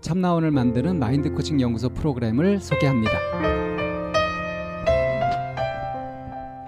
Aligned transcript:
참나원을 0.00 0.50
만드는 0.52 0.98
마인드 0.98 1.30
코칭 1.32 1.60
연구소 1.60 1.88
프로그램을 1.90 2.60
소개합니다. 2.60 3.12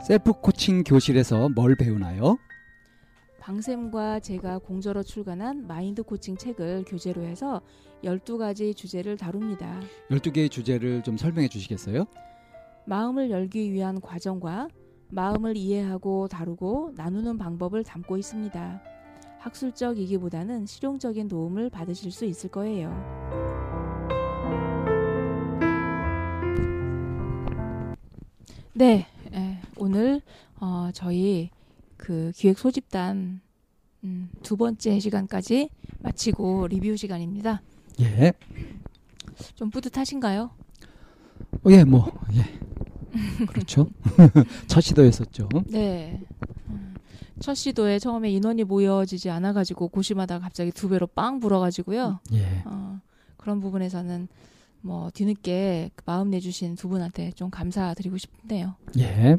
셀프 0.03 0.33
코칭 0.33 0.83
교실에서 0.83 1.49
뭘 1.51 1.77
배우나요? 1.77 2.37
방쌤과 3.39 4.21
제가 4.21 4.59
공저로 4.59 5.03
출간한 5.03 5.67
마인드 5.67 6.03
코칭 6.03 6.37
책을 6.37 6.85
교재로 6.87 7.23
해서 7.23 7.61
12가지 8.03 8.77
주제를 8.77 9.17
다룹니다. 9.17 9.81
12개의 10.11 10.51
주제를 10.51 11.03
좀 11.03 11.17
설명해 11.17 11.49
주시겠어요? 11.49 12.07
마음을 12.87 13.31
열기 13.31 13.73
위한 13.73 14.01
과정과 14.01 14.69
마음을 15.11 15.57
이해하고 15.57 16.29
다루고 16.29 16.93
나누는 16.97 17.39
방법을 17.39 17.85
담고 17.85 18.19
있습니다. 18.19 18.83
학술적이기보다는 19.41 20.67
실용적인 20.67 21.29
도움을 21.29 21.71
받으실 21.71 22.13
수 22.13 22.25
있을 22.25 22.51
거예요. 22.51 22.91
네, 28.75 29.07
에, 29.33 29.59
오늘 29.77 30.21
어, 30.61 30.91
저희 30.95 31.51
그 31.97 32.33
기획 32.35 32.59
소집단 32.59 33.41
음, 34.05 34.31
두 34.43 34.57
번째 34.57 34.99
시간까지 34.99 35.71
마치고 36.01 36.69
리뷰 36.69 36.97
시간입니다. 36.97 37.61
예. 38.01 38.33
좀 39.55 39.71
뿌듯하신가요? 39.71 40.51
어, 41.65 41.71
예, 41.71 41.85
뭐, 41.85 42.11
예. 42.35 43.47
그렇죠. 43.47 43.89
첫 44.67 44.81
시도였었죠. 44.81 45.49
네. 45.67 46.23
음, 46.69 46.90
첫 47.41 47.55
시도에 47.55 47.99
처음에 47.99 48.31
인원이 48.31 48.65
모여지지 48.65 49.31
않아가지고 49.31 49.89
고심하다가 49.89 50.41
갑자기 50.45 50.71
두 50.71 50.89
배로 50.89 51.07
빵 51.07 51.41
불어가지고요. 51.41 52.21
예. 52.35 52.63
어, 52.67 53.01
그런 53.39 53.61
부분에서는 53.61 54.29
뭐 54.83 55.11
뒤늦게 55.13 55.91
마음 56.05 56.31
내주신 56.31 56.77
두 56.77 56.89
분한테 56.89 57.33
좀 57.33 57.51
감사드리고 57.51 58.19
싶네요. 58.19 58.75
예. 58.99 59.37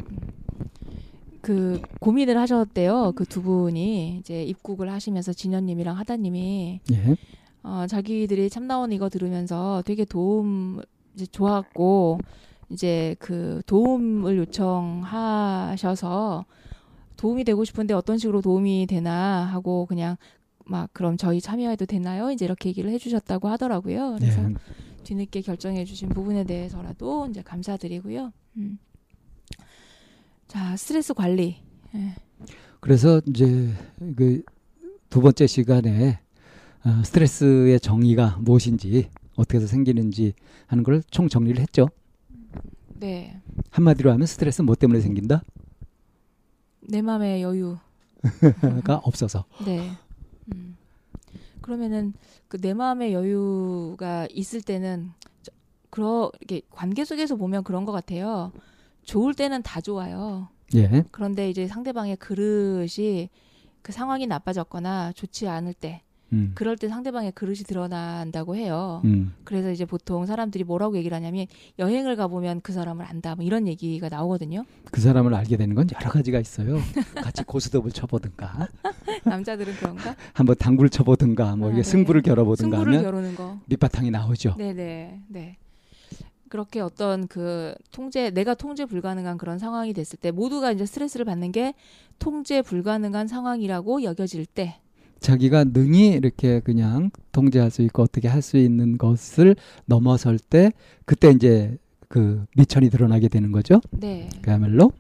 그 1.42 1.82
고민을 2.00 2.38
하셨대요. 2.38 3.14
그 3.16 3.26
두 3.26 3.42
분이 3.42 4.18
이제 4.20 4.44
입국을 4.44 4.92
하시면서 4.92 5.34
진현님이랑 5.34 5.98
하다님이 5.98 6.82
예. 6.92 7.16
어, 7.64 7.86
자기들이 7.88 8.50
참나원 8.50 8.92
이거 8.92 9.10
들으면서 9.10 9.84
되게 9.86 10.06
도움 10.06 10.82
이제 11.16 11.26
좋았고 11.28 12.20
이제 12.70 13.16
그 13.20 13.62
도움을 13.68 14.38
요청하셔서 14.38 16.46
도움이 17.22 17.44
되고 17.44 17.64
싶은데 17.64 17.94
어떤 17.94 18.18
식으로 18.18 18.42
도움이 18.42 18.88
되나 18.90 19.46
하고 19.46 19.86
그냥 19.86 20.18
막 20.66 20.90
그럼 20.94 21.18
저희 21.18 21.40
참여해도 21.40 21.86
되나요? 21.86 22.32
이제 22.32 22.46
이렇게 22.46 22.70
얘기를 22.70 22.90
해주셨다고 22.92 23.48
하더라고요. 23.48 24.16
그래서 24.20 24.42
예. 24.42 24.54
뒤늦게 25.04 25.42
결정해주신 25.42 26.10
부분에 26.10 26.44
대해서라도 26.44 27.28
이제 27.30 27.42
감사드리고요. 27.42 28.32
음. 28.58 28.80
자 30.48 30.76
스트레스 30.76 31.14
관리. 31.14 31.58
예. 31.96 32.16
그래서 32.80 33.22
이제 33.28 33.70
그 34.16 34.44
두 35.12 35.20
번째 35.20 35.46
시간에 35.46 36.20
어, 36.86 37.04
스트레스의 37.04 37.82
정의가 37.82 38.38
무엇인지 38.40 39.10
어떻게 39.36 39.58
해서 39.58 39.68
생기는지 39.68 40.34
하는 40.68 40.84
걸 40.86 41.04
총 41.12 41.28
정리를 41.28 41.60
했죠. 41.62 41.90
네. 43.00 43.42
한마디로 43.72 44.10
하면 44.14 44.26
스트레스 44.26 44.62
뭐 44.62 44.76
때문에 44.76 45.02
생긴다? 45.02 45.44
내 46.92 47.02
마음의 47.02 47.42
여유. 47.42 47.78
가 48.84 48.96
없어서. 49.04 49.46
네. 49.66 49.92
음. 50.54 50.78
그러면은 51.62 52.14
그 52.50 52.58
내 52.58 52.74
마음의 52.74 53.14
여유가 53.14 54.28
있을 54.30 54.62
때는 54.62 55.12
저- 55.42 55.52
그러 55.90 56.32
이게 56.42 56.62
관계 56.70 57.06
속에서 57.06 57.38
보면 57.38 57.64
그런 57.64 57.86
것 57.86 57.94
같아요. 57.94 58.52
좋을 59.04 59.34
때는 59.34 59.64
다 59.64 59.80
좋아요. 59.80 60.50
예. 60.76 61.04
그런데 61.12 61.50
이제 61.50 61.68
상대방의 61.68 62.18
그릇이 62.18 63.30
그 63.82 63.92
상황이 63.94 64.28
나빠졌거나 64.28 65.14
좋지 65.14 65.48
않을 65.48 65.74
때, 65.74 66.02
음. 66.34 66.52
그럴 66.56 66.78
때 66.78 66.88
상대방의 66.88 67.34
그릇이 67.34 67.58
드러난다고 67.58 68.56
해요. 68.56 69.02
음. 69.06 69.34
그래서 69.44 69.72
이제 69.72 69.86
보통 69.86 70.26
사람들이 70.26 70.64
뭐라고 70.64 70.98
얘기를 70.98 71.16
하냐면 71.16 71.46
여행을 71.78 72.16
가보면 72.16 72.62
그 72.62 72.72
사람을 72.74 73.06
안다, 73.06 73.36
뭐 73.36 73.44
이런 73.46 73.68
얘기가 73.68 74.10
나오거든요. 74.10 74.64
그 74.92 75.02
사람을 75.02 75.34
알게 75.34 75.58
되는 75.58 75.76
건 75.76 75.88
여러 75.94 76.10
가지가 76.10 76.40
있어요. 76.40 76.78
같이 77.16 77.44
고스톱을 77.44 77.92
쳐보든가, 77.92 78.70
남자들은 79.26 79.74
그런가? 79.76 80.16
한번 80.34 80.56
당구를 80.58 80.90
쳐보든가, 80.90 81.56
뭐 81.58 81.70
아, 81.70 81.72
이게 81.72 81.82
네. 81.82 81.90
승부를 81.90 82.22
겨뤄보든가 82.22 82.78
승부를 82.78 82.98
하면 83.00 83.12
겨루는 83.12 83.36
거. 83.36 83.60
밑바탕이 83.66 84.12
나오죠. 84.12 84.56
네네 84.58 85.22
네. 85.28 85.58
그렇게 86.48 86.82
어떤 86.82 87.28
그 87.28 87.74
통제 87.92 88.30
내가 88.30 88.56
통제 88.56 88.86
불가능한 88.86 89.38
그런 89.38 89.58
상황이 89.58 89.94
됐을 89.94 90.20
때 90.20 90.32
모두가 90.32 90.74
이제 90.74 90.86
스트레스를 90.86 91.24
받는 91.26 91.54
게 91.54 91.74
통제 92.20 92.62
불가능한 92.62 93.28
상황이라고 93.28 94.04
여겨질 94.04 94.46
때 94.46 94.78
자기가 95.26 95.66
능히 95.66 96.08
이렇게 96.10 96.60
그냥 96.60 97.12
통제할 97.32 97.70
수 97.72 97.82
있고 97.84 98.02
어떻게 98.04 98.28
할 98.28 98.42
수 98.42 98.58
있는 98.58 98.98
것을 98.98 99.56
넘어설 99.86 100.40
때 100.40 100.72
그때 101.06 101.30
이제 101.30 101.78
그 102.08 102.44
미천이 102.58 102.90
드러나게 102.90 103.28
되는 103.30 103.52
거죠. 103.52 103.80
네. 103.92 104.28
그야말로 104.42 104.92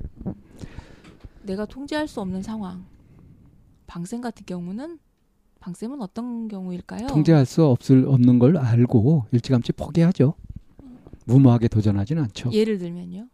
내가 1.43 1.65
통제할 1.65 2.07
수 2.07 2.21
없는 2.21 2.43
상황. 2.43 2.85
방쌤 3.87 4.21
같은 4.21 4.45
경우는 4.45 4.99
방쌤은 5.59 6.01
어떤 6.01 6.47
경우일까요? 6.47 7.07
통제할 7.07 7.45
수 7.47 7.65
없을 7.65 8.05
없는 8.07 8.37
걸 8.39 8.57
알고 8.57 9.25
일찌감치 9.31 9.73
포기하죠. 9.73 10.35
무모하게 11.25 11.67
도전하지는 11.67 12.23
않죠. 12.23 12.51
예를 12.53 12.77
들면요. 12.77 13.27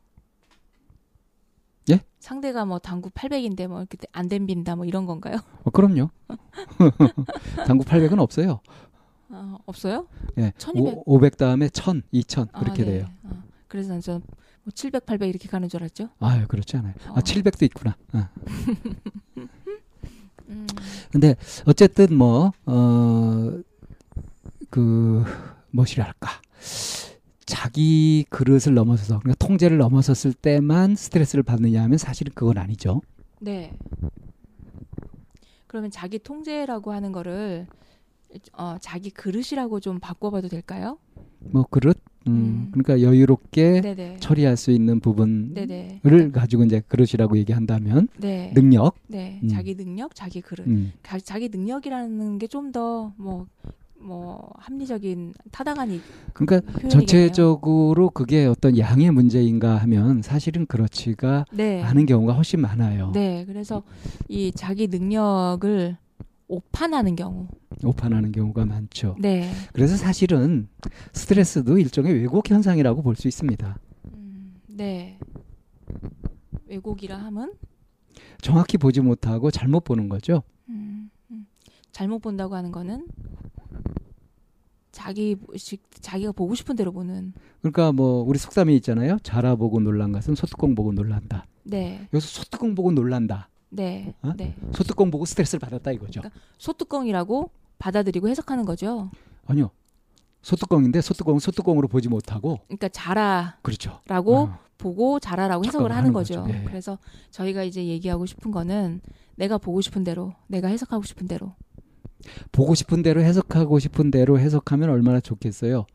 예? 1.89 2.01
상대가 2.19 2.65
뭐 2.65 2.79
당구 2.79 3.09
800인데 3.09 3.67
뭐 3.67 3.79
이렇게 3.79 3.97
안 4.11 4.27
댐빈다 4.27 4.75
뭐 4.75 4.85
이런 4.85 5.05
건가요? 5.05 5.37
어, 5.63 5.69
그럼요. 5.69 6.09
당구 7.65 7.83
800은 7.85 8.19
없어요. 8.19 8.59
어, 9.29 9.57
없어요? 9.65 10.07
예. 10.37 10.53
1200. 10.57 10.93
5, 10.97 11.03
500 11.05 11.37
다음에 11.37 11.69
1000, 11.69 12.01
2000 12.11 12.47
아, 12.51 12.59
그렇게 12.59 12.83
네. 12.83 12.91
돼요. 12.91 13.05
어, 13.23 13.43
그래서 13.67 13.89
난 13.89 14.01
좀, 14.01 14.21
뭐 14.63 14.71
700, 14.73 15.05
800 15.05 15.29
이렇게 15.29 15.47
가는 15.49 15.67
줄 15.67 15.81
알았죠? 15.81 16.09
아유, 16.19 16.47
그렇지 16.47 16.77
않아요. 16.77 16.93
어. 17.09 17.13
아, 17.15 17.21
700도 17.21 17.63
있구나. 17.63 17.95
어. 18.13 18.27
음, 20.49 20.65
근데 21.11 21.35
어쨌든 21.65 22.15
뭐 22.15 22.53
어, 22.65 23.59
그 24.69 25.23
무엇이랄까 25.71 26.29
자기 27.47 28.25
그릇을 28.29 28.73
넘어서서 28.75 29.19
그러니까 29.19 29.43
통제를 29.45 29.77
넘어섰을 29.77 30.33
때만 30.33 30.95
스트레스를 30.95 31.41
받느냐 31.43 31.81
하면 31.83 31.97
사실은 31.97 32.31
그건 32.35 32.57
아니죠. 32.59 33.01
네. 33.39 33.73
그러면 35.65 35.89
자기 35.89 36.19
통제라고 36.19 36.91
하는 36.91 37.11
거를 37.11 37.67
어, 38.53 38.75
자기 38.81 39.09
그릇이라고 39.09 39.79
좀 39.79 39.99
바꿔봐도 39.99 40.49
될까요? 40.49 40.97
뭐 41.39 41.63
그릇 41.69 41.97
음, 42.27 42.33
음. 42.33 42.71
그러니까 42.73 43.01
여유롭게 43.01 43.79
네네. 43.81 44.17
처리할 44.19 44.57
수 44.57 44.71
있는 44.71 44.99
부분을 44.99 45.53
네네. 45.53 46.01
가지고 46.33 46.65
이제 46.65 46.81
그릇이라고 46.87 47.37
얘기한다면 47.37 48.09
네. 48.17 48.51
능력 48.53 48.95
네. 49.07 49.39
음. 49.43 49.47
자기 49.47 49.75
능력, 49.75 50.13
자기 50.13 50.41
그릇. 50.41 50.67
음. 50.67 50.91
가- 51.01 51.19
자기 51.19 51.47
능력이라는 51.47 52.37
게 52.39 52.47
좀 52.47 52.71
더 52.73 53.13
뭐 53.17 53.47
뭐 53.99 54.51
합리적인 54.57 55.33
타당한 55.51 55.91
이- 55.91 56.01
그러니까 56.33 56.61
표현이겠네요. 56.61 56.89
전체적으로 56.89 58.09
그게 58.09 58.45
어떤 58.45 58.77
양의 58.77 59.11
문제인가 59.11 59.77
하면 59.77 60.21
사실은 60.21 60.65
그렇지가 60.65 61.45
네. 61.51 61.81
않은 61.83 62.05
경우가 62.05 62.33
훨씬 62.33 62.61
많아요. 62.61 63.11
네. 63.13 63.43
그래서 63.45 63.83
이 64.29 64.51
자기 64.53 64.87
능력을 64.87 65.97
오판하는 66.47 67.15
경우. 67.15 67.47
오판하는 67.83 68.31
경우가 68.31 68.65
많죠. 68.65 69.15
네. 69.19 69.51
그래서 69.73 69.97
사실은 69.97 70.67
스트레스도 71.13 71.77
일종의 71.77 72.13
왜곡 72.21 72.49
현상이라고 72.49 73.01
볼 73.01 73.15
수 73.15 73.27
있습니다. 73.27 73.77
음, 74.13 74.55
네. 74.67 75.19
왜곡이라 76.67 77.17
함은 77.17 77.53
정확히 78.41 78.77
보지 78.77 79.01
못하고 79.01 79.51
잘못 79.51 79.83
보는 79.83 80.07
거죠. 80.09 80.43
음, 80.69 81.09
음. 81.31 81.47
잘못 81.91 82.19
본다고 82.19 82.55
하는 82.55 82.71
거는 82.71 83.07
자기 84.97 85.35
식- 85.57 85.83
자기가 86.01 86.31
보고 86.31 86.55
싶은 86.55 86.75
대로 86.75 86.91
보는. 86.91 87.33
그러니까 87.61 87.91
뭐 87.91 88.23
우리 88.23 88.39
속담이 88.39 88.75
있잖아요. 88.77 89.19
자라 89.21 89.55
보고 89.55 89.79
놀란 89.79 90.11
것은 90.11 90.33
소뚜껑 90.33 90.73
보고 90.73 90.91
놀란다. 90.91 91.45
네. 91.63 92.07
여기서 92.11 92.27
소뚜껑 92.41 92.73
보고 92.73 92.91
놀란다. 92.91 93.47
네. 93.69 94.15
어? 94.23 94.33
네. 94.35 94.55
소뚜껑 94.73 95.11
보고 95.11 95.25
스트레스를 95.25 95.59
받았다 95.59 95.91
이거죠. 95.91 96.21
그러니까 96.21 96.39
소뚜껑이라고 96.57 97.51
받아들이고 97.77 98.27
해석하는 98.27 98.65
거죠. 98.65 99.11
아니요. 99.45 99.69
소뚜껑인데 100.41 101.01
소뚜껑은 101.01 101.39
소뚜껑으로 101.41 101.87
보지 101.89 102.09
못하고 102.09 102.59
그러니까 102.67 102.89
자라라고 102.89 103.57
그렇죠. 103.61 103.99
어. 104.09 104.59
보고 104.79 105.19
자라라고 105.19 105.63
해석을 105.65 105.91
하는 105.91 105.97
하는 105.97 106.13
거죠. 106.13 106.41
거죠. 106.41 106.53
예. 106.55 106.63
그래서 106.63 106.97
저희가 107.29 107.61
이제 107.63 107.85
얘기하고 107.85 108.25
싶은 108.25 108.49
거는 108.51 109.01
내가 109.35 109.59
보고 109.59 109.81
싶은 109.81 110.03
대로, 110.03 110.33
내가 110.47 110.67
해석하고 110.69 111.03
싶은 111.03 111.27
대로. 111.27 111.53
보고 112.51 112.75
싶은 112.75 113.03
대로 113.03 113.21
해석하고 113.21 113.79
싶은 113.79 114.11
대로 114.11 114.39
해석하면 114.39 114.89
얼마나 114.89 115.19
좋겠어요. 115.19 115.85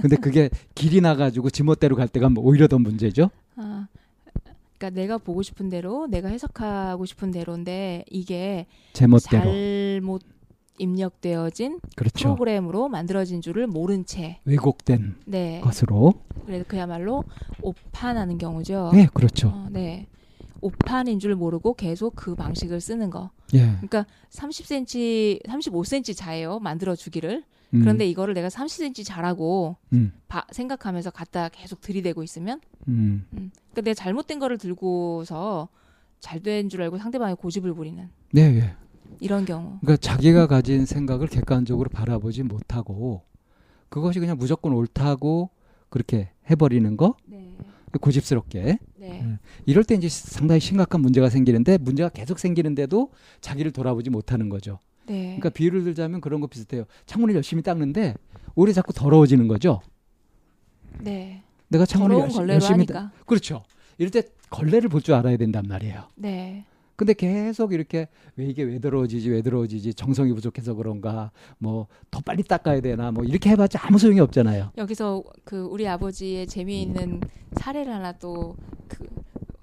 근데 0.00 0.16
그게 0.16 0.50
길이 0.74 1.00
나가지고 1.00 1.50
지멋대로 1.50 1.96
갈 1.96 2.08
때가 2.08 2.28
뭐 2.28 2.44
오히려 2.44 2.68
더 2.68 2.78
문제죠. 2.78 3.30
아, 3.56 3.88
그러니까 4.78 5.00
내가 5.00 5.18
보고 5.18 5.42
싶은 5.42 5.68
대로, 5.68 6.06
내가 6.06 6.28
해석하고 6.28 7.06
싶은 7.06 7.30
대로인데 7.30 8.04
이게 8.10 8.66
제멋대로. 8.92 9.44
잘못 9.44 10.22
입력되어진 10.78 11.78
그렇죠. 11.94 12.34
프로그램으로 12.34 12.88
만들어진 12.88 13.40
줄을 13.40 13.66
모른 13.66 14.04
채, 14.04 14.40
왜곡된 14.44 15.16
네, 15.26 15.60
것으로. 15.62 16.14
그래서 16.46 16.64
그야말로 16.66 17.24
오판하는 17.60 18.38
경우죠. 18.38 18.90
네, 18.92 19.06
그렇죠. 19.12 19.48
어, 19.48 19.68
네, 19.70 20.06
오판인 20.62 21.18
줄 21.18 21.34
모르고 21.34 21.74
계속 21.74 22.14
그 22.16 22.34
방식을 22.34 22.80
쓰는 22.80 23.10
거. 23.10 23.30
예. 23.54 23.58
그러니까 23.82 24.06
30cm, 24.30 25.44
35cm 25.46 26.16
자예요. 26.16 26.58
만들어 26.60 26.94
주기를. 26.96 27.44
음, 27.74 27.80
그런데 27.80 28.06
이거를 28.06 28.34
내가 28.34 28.48
30cm 28.48 29.04
자라고 29.04 29.76
음, 29.92 30.12
바- 30.28 30.46
생각하면서 30.50 31.10
갖다 31.10 31.48
계속 31.48 31.80
들이대고 31.80 32.22
있으면, 32.22 32.60
음, 32.88 33.26
음, 33.32 33.50
그러니까 33.72 33.80
내가 33.82 33.94
잘못된 33.94 34.38
거를 34.38 34.58
들고서 34.58 35.68
잘 36.20 36.40
된 36.42 36.68
줄 36.68 36.82
알고 36.82 36.98
상대방의 36.98 37.36
고집을 37.36 37.74
부리는 37.74 38.08
네, 38.32 38.42
예. 38.60 38.76
이런 39.20 39.44
경우. 39.44 39.78
그러니까 39.80 39.96
자기가 39.96 40.46
가진 40.46 40.84
생각을 40.86 41.26
객관적으로 41.28 41.88
바라보지 41.88 42.42
못하고 42.44 43.22
그것이 43.88 44.20
그냥 44.20 44.36
무조건 44.38 44.72
옳다고 44.72 45.50
그렇게 45.88 46.30
해버리는 46.50 46.96
거 46.96 47.14
네, 47.26 47.31
고집스럽게 47.98 48.78
네, 48.96 49.20
음. 49.22 49.38
이럴 49.66 49.84
때 49.84 49.94
이제 49.94 50.08
상당히 50.08 50.60
심각한 50.60 51.00
문제가 51.00 51.28
생기는데 51.28 51.78
문제가 51.78 52.08
계속 52.08 52.38
생기는데도 52.38 53.10
자기를 53.40 53.72
돌아보지 53.72 54.10
못하는 54.10 54.48
거죠. 54.48 54.78
네. 55.06 55.22
그러니까 55.38 55.50
비유를 55.50 55.84
들자면 55.84 56.20
그런 56.20 56.40
거 56.40 56.46
비슷해요. 56.46 56.84
창문을 57.06 57.34
열심히 57.34 57.62
닦는데 57.62 58.14
오래 58.54 58.72
자꾸 58.72 58.92
더러워지는 58.92 59.48
거죠. 59.48 59.80
네. 61.00 61.42
내가 61.68 61.86
창문을 61.86 62.14
더러운 62.14 62.24
열심, 62.26 62.36
걸레로 62.38 62.54
열심히 62.54 62.86
닦-. 62.86 63.10
그렇죠. 63.26 63.64
이럴 63.98 64.10
때 64.10 64.22
걸레를 64.50 64.88
볼 64.88 65.00
줄 65.02 65.14
알아야 65.14 65.36
된단 65.36 65.64
말이에요. 65.68 66.04
네. 66.16 66.64
근데 67.02 67.14
계속 67.14 67.72
이렇게 67.72 68.08
왜 68.36 68.46
이게 68.46 68.62
왜 68.62 68.78
더러워지지 68.78 69.30
왜 69.30 69.42
더러워지지 69.42 69.94
정성이 69.94 70.32
부족해서 70.32 70.74
그런가 70.74 71.30
뭐 71.58 71.86
더 72.10 72.20
빨리 72.20 72.42
닦아야 72.42 72.80
되나 72.80 73.10
뭐 73.10 73.24
이렇게 73.24 73.50
해봤자 73.50 73.80
아무 73.82 73.98
소용이 73.98 74.20
없잖아요. 74.20 74.70
여기서 74.76 75.22
그 75.44 75.62
우리 75.64 75.88
아버지의 75.88 76.46
재미있는 76.46 77.20
사례를 77.54 77.92
하나 77.92 78.12
또그 78.12 79.06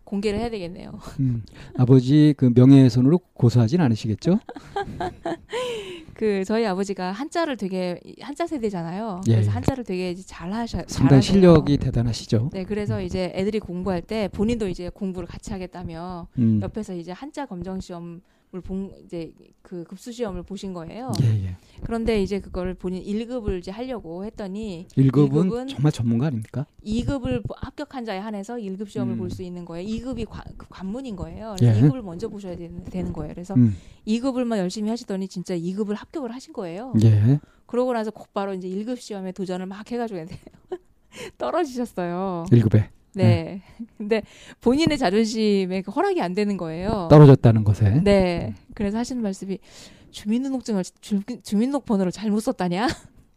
공개를 0.09 0.39
해야 0.39 0.50
되겠네요. 0.50 1.00
음, 1.19 1.44
아버지 1.77 2.33
그 2.35 2.51
명예훼손으로 2.56 3.19
고소하진 3.33 3.79
않으시겠죠? 3.79 4.39
그 6.15 6.44
저희 6.45 6.65
아버지가 6.65 7.11
한자를 7.11 7.56
되게 7.57 8.00
한자 8.19 8.47
세대잖아요. 8.47 9.21
예, 9.27 9.33
그래서 9.33 9.51
예. 9.51 9.53
한자를 9.53 9.83
되게 9.83 10.15
잘 10.15 10.51
하셔. 10.51 10.81
잘하세요. 10.81 11.21
실력이 11.21 11.77
대단하시죠. 11.77 12.50
네, 12.53 12.65
그래서 12.65 13.01
이제 13.01 13.31
애들이 13.35 13.59
공부할 13.59 14.01
때 14.01 14.27
본인도 14.29 14.67
이제 14.67 14.89
공부를 14.89 15.27
같이 15.27 15.51
하겠다며 15.53 16.27
음, 16.39 16.59
옆에서 16.61 16.95
이제 16.95 17.11
한자 17.11 17.45
검정 17.45 17.79
시험을 17.79 18.19
본 18.51 18.92
이제 19.06 19.31
그 19.62 19.84
급수 19.84 20.12
시험을 20.12 20.42
보신 20.42 20.74
거예요. 20.74 21.12
예, 21.22 21.46
예. 21.46 21.56
그런데 21.84 22.22
이제 22.22 22.40
그거를 22.40 22.74
본인 22.74 23.04
1급을 23.04 23.60
이제 23.60 23.69
하려고 23.69 24.25
했더니 24.25 24.88
1급은 24.98 25.04
일급은 25.04 25.68
정말 25.68 25.92
전문가 25.92 26.28
아닙니까? 26.28 26.66
2급을 26.84 27.44
합격한 27.56 28.06
자에 28.06 28.18
한해서 28.18 28.56
1급 28.56 28.90
시험을 28.90 29.13
음. 29.13 29.18
볼수 29.19 29.44
있는 29.44 29.66
거예요. 29.66 29.88
2급이 29.88 30.28
관, 30.28 30.44
그 30.57 30.66
관문인 30.68 31.16
거예요. 31.16 31.56
그래서 31.60 31.78
예. 31.78 31.81
2급을 31.81 32.01
먼저 32.01 32.28
보셔야 32.28 32.56
되는, 32.56 32.84
되는 32.86 33.13
거예요. 33.13 33.34
그래서 33.34 33.54
음, 33.54 33.75
2급을만 34.07 34.57
열심히 34.57 34.90
하시더니 34.90 35.28
진짜 35.28 35.56
2급을 35.56 35.95
합격을 35.95 36.34
하신 36.34 36.54
거예요. 36.54 36.94
예. 37.04 37.40
그러고 37.68 37.94
나서 37.94 38.10
곧바로 38.10 38.56
이제 38.56 38.68
1급 38.68 38.98
시험에 38.98 39.31
도전을 39.31 39.68
막 39.68 39.90
해가지고 39.92 40.25
떨어지셨어요. 41.38 42.45
1급에 42.50 42.90
네. 43.13 43.61
근데 43.97 44.23
본인의 44.61 44.97
자존심에 44.97 45.81
그 45.81 45.91
허락이 45.91 46.21
안 46.21 46.33
되는 46.33 46.57
거예요. 46.57 47.07
떨어졌다는 47.09 47.63
것에. 47.63 48.01
네. 48.04 48.54
그래서 48.73 48.97
하시는 48.97 49.21
말씀이 49.21 49.59
주민등록증을 50.11 50.83
주, 51.01 51.21
주민등록번호를 51.44 52.11
잘못 52.11 52.39
썼다냐? 52.42 52.87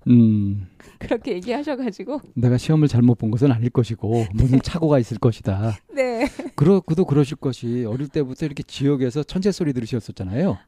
음, 0.09 0.69
그렇게 0.99 1.35
얘기하셔가지고 1.35 2.21
내가 2.35 2.59
시험을 2.59 2.89
잘못 2.89 3.19
본 3.19 3.31
것은 3.31 3.53
아닐 3.53 3.71
것이고 3.71 4.27
무슨 4.35 4.61
착오가 4.63 4.99
있을 4.99 5.19
것이다. 5.19 5.77
네. 5.95 6.29
그러 6.55 6.81
그도 6.81 7.05
그러실 7.05 7.37
것이 7.37 7.85
어릴 7.85 8.09
때부터 8.09 8.47
이렇게 8.47 8.63
지역에서 8.63 9.23
천재 9.23 9.53
소리 9.53 9.73
들으셨었잖아요. 9.73 10.59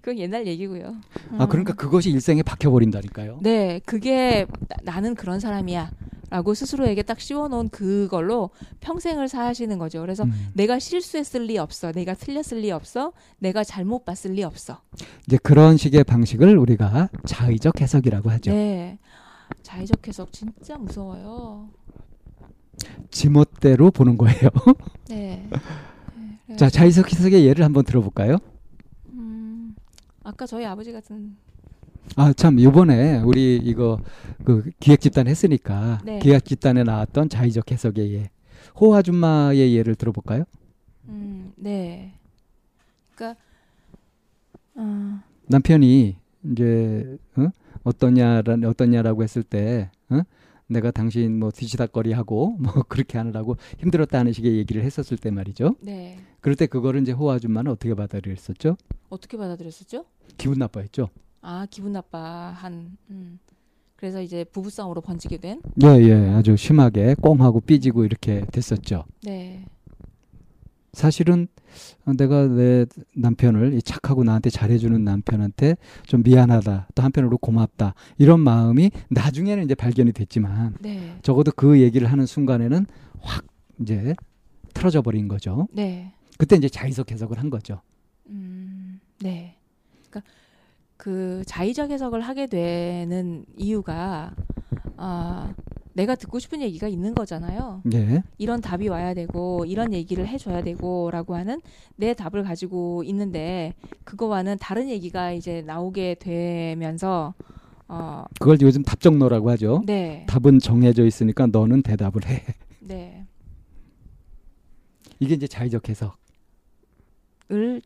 그건 0.00 0.18
옛날 0.18 0.46
얘기고요. 0.46 0.96
아 1.38 1.44
음. 1.44 1.48
그러니까 1.48 1.74
그것이 1.74 2.10
일생에 2.10 2.42
박혀 2.42 2.70
버린다니까요. 2.70 3.40
네, 3.42 3.80
그게 3.84 4.46
나, 4.84 5.00
는 5.00 5.14
그런 5.14 5.40
사람이야. 5.40 5.90
라고 6.32 6.54
스스로에게 6.54 7.02
딱 7.02 7.20
씌워놓은 7.20 7.68
그걸로 7.68 8.48
평생을 8.80 9.28
사시는 9.28 9.76
거죠. 9.76 10.00
그래서 10.00 10.24
음. 10.24 10.50
내가 10.54 10.78
실수했을 10.78 11.42
리 11.42 11.58
없어. 11.58 11.92
내가 11.92 12.14
틀렸을 12.14 12.62
리 12.62 12.70
없어. 12.70 13.12
내가 13.38 13.62
잘못 13.62 14.06
봤을 14.06 14.32
리 14.32 14.42
없어. 14.42 14.80
이제 15.26 15.36
그런 15.42 15.76
식의 15.76 16.04
방식을 16.04 16.56
우리가 16.56 17.10
자의적 17.26 17.82
해석이라고 17.82 18.30
하죠. 18.30 18.50
네. 18.50 18.98
자의적 19.62 20.08
해석 20.08 20.32
진짜 20.32 20.78
무서워요. 20.78 21.68
지멋대로 23.10 23.90
보는 23.90 24.16
거예요. 24.16 24.48
네. 25.10 25.46
네, 26.46 26.56
자, 26.56 26.70
자의적 26.70 27.12
해석의 27.12 27.44
예를 27.44 27.62
한번 27.62 27.84
들어볼까요? 27.84 28.38
음, 29.10 29.76
아까 30.24 30.46
저희 30.46 30.64
아버지 30.64 30.92
같은 30.92 31.36
아, 32.16 32.32
참, 32.32 32.60
요번에 32.60 33.20
우리 33.20 33.56
이거 33.56 33.98
그 34.44 34.70
기획 34.80 35.00
집단 35.00 35.28
했으니까 35.28 36.00
네. 36.04 36.18
기획 36.18 36.44
집단에 36.44 36.82
나왔던 36.82 37.28
자의적 37.28 37.70
해석의 37.70 38.14
예. 38.14 38.30
호 38.80 38.94
아줌마의 38.94 39.74
예를 39.74 39.94
들어볼까요? 39.94 40.44
음, 41.08 41.52
네. 41.56 42.14
그러니까 43.14 43.40
어, 44.74 45.20
남편이 45.46 46.16
이제 46.50 47.18
어? 47.36 47.48
어떠냐란 47.84 48.64
어떠냐라고 48.64 49.22
했을 49.22 49.42
때 49.42 49.90
어? 50.10 50.20
내가 50.66 50.90
당신 50.90 51.38
뭐 51.38 51.50
뒤치다거리하고 51.50 52.56
뭐 52.58 52.72
그렇게 52.88 53.18
하느라고 53.18 53.56
힘들었다는 53.78 54.32
식의 54.32 54.56
얘기를 54.56 54.82
했었을 54.82 55.16
때 55.18 55.30
말이죠. 55.30 55.76
네. 55.80 56.18
그럴 56.40 56.56
때 56.56 56.66
그거를 56.66 57.02
이제 57.02 57.12
호 57.12 57.30
아줌마는 57.30 57.70
어떻게 57.70 57.94
받아들였었죠? 57.94 58.76
어떻게 59.10 59.36
받아들였었죠? 59.36 60.04
기분 60.38 60.58
나빠했죠. 60.58 61.08
아 61.42 61.66
기분 61.68 61.92
나빠한. 61.92 62.96
음. 63.10 63.38
그래서 63.96 64.22
이제 64.22 64.44
부부싸움으로 64.44 65.00
번지게 65.00 65.36
된. 65.36 65.60
예, 65.82 65.88
예, 66.00 66.30
아주 66.30 66.56
심하게 66.56 67.14
꽁하고 67.14 67.60
삐지고 67.60 68.04
이렇게 68.04 68.44
됐었죠. 68.50 69.04
네. 69.22 69.64
사실은 70.92 71.46
내가 72.16 72.46
내 72.48 72.84
남편을 73.14 73.74
이 73.74 73.82
착하고 73.82 74.24
나한테 74.24 74.50
잘해주는 74.50 75.02
남편한테 75.04 75.76
좀 76.04 76.22
미안하다 76.22 76.88
또 76.94 77.02
한편으로 77.02 77.38
고맙다 77.38 77.94
이런 78.18 78.40
마음이 78.40 78.90
나중에는 79.08 79.64
이제 79.64 79.74
발견이 79.74 80.12
됐지만 80.12 80.74
네. 80.80 81.16
적어도 81.22 81.50
그 81.52 81.80
얘기를 81.80 82.10
하는 82.10 82.26
순간에는 82.26 82.86
확 83.20 83.46
이제 83.80 84.14
틀어져 84.74 85.00
버린 85.00 85.28
거죠. 85.28 85.66
네. 85.72 86.12
그때 86.36 86.56
이제 86.56 86.68
자의적 86.68 87.10
해석을 87.10 87.38
한 87.38 87.48
거죠. 87.48 87.80
음. 88.28 89.00
네. 89.20 89.56
그러니까 90.10 90.30
그 91.02 91.42
자의적 91.46 91.90
해석을 91.90 92.20
하게 92.20 92.46
되는 92.46 93.44
이유가 93.56 94.32
아 94.96 95.52
내가 95.94 96.14
듣고 96.14 96.38
싶은 96.38 96.60
얘기가 96.60 96.86
있는 96.86 97.12
거잖아요. 97.12 97.82
예, 97.92 98.22
이런 98.38 98.60
답이 98.60 98.86
와야 98.86 99.12
되고 99.12 99.64
이런 99.64 99.94
얘기를 99.94 100.28
해줘야 100.28 100.62
되고라고 100.62 101.34
하는 101.34 101.60
내 101.96 102.14
답을 102.14 102.44
가지고 102.44 103.02
있는데 103.02 103.74
그거와는 104.04 104.58
다른 104.60 104.88
얘기가 104.88 105.32
이제 105.32 105.62
나오게 105.62 106.18
되면서 106.20 107.34
어 107.88 108.22
그걸 108.38 108.58
요즘 108.60 108.84
답정너라고 108.84 109.50
하죠. 109.50 109.82
네, 109.84 110.24
답은 110.28 110.60
정해져 110.60 111.04
있으니까 111.04 111.48
너는 111.48 111.82
대답을 111.82 112.26
해. 112.26 112.44
네, 112.78 113.26
이게 115.18 115.34
이제 115.34 115.48
자의적 115.48 115.88
해석. 115.88 116.16
을 117.50 117.82